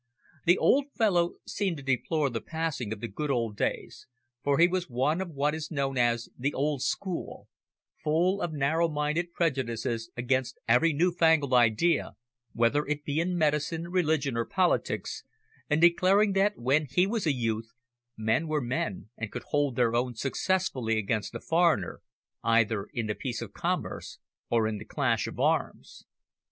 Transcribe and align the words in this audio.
The 0.45 0.57
old 0.57 0.85
fellow 0.97 1.35
seemed 1.45 1.77
to 1.77 1.83
deplore 1.83 2.31
the 2.31 2.41
passing 2.41 2.91
of 2.91 3.01
the 3.01 3.07
good 3.07 3.29
old 3.29 3.55
days, 3.55 4.07
for 4.43 4.57
he 4.57 4.67
was 4.67 4.89
one 4.89 5.21
of 5.21 5.29
what 5.29 5.53
is 5.53 5.69
known 5.69 5.95
as 5.95 6.27
"the 6.35 6.55
old 6.55 6.81
school," 6.81 7.47
full 8.03 8.41
of 8.41 8.51
narrow 8.51 8.87
minded 8.89 9.31
prejudices 9.31 10.09
against 10.17 10.57
every 10.67 10.91
new 10.91 11.11
fangled 11.11 11.53
idea, 11.53 12.13
whether 12.51 12.83
it 12.87 13.05
be 13.05 13.19
in 13.19 13.37
medicine, 13.37 13.89
religion 13.89 14.35
or 14.35 14.43
politics, 14.47 15.23
and 15.69 15.81
declaring 15.81 16.31
that 16.33 16.57
when 16.57 16.87
he 16.89 17.05
was 17.05 17.27
a 17.27 17.31
youth 17.33 17.69
men 18.17 18.47
were 18.47 18.59
men 18.59 19.11
and 19.17 19.31
could 19.31 19.43
hold 19.49 19.75
their 19.75 19.93
own 19.93 20.15
successfully 20.15 20.97
against 20.97 21.31
the 21.31 21.39
foreigner, 21.39 22.01
either 22.43 22.85
in 22.91 23.05
the 23.05 23.13
peace 23.13 23.39
of 23.39 23.53
commerce 23.53 24.17
or 24.49 24.67
in 24.67 24.79
the 24.79 24.83
clash 24.85 25.27
of 25.27 25.39
arms. 25.39 26.05